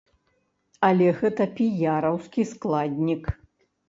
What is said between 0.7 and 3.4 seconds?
Але гэта піяраўскі складнік.